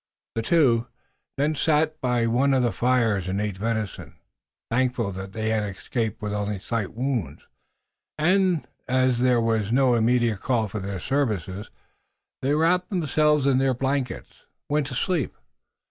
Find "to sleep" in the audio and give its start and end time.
14.87-15.35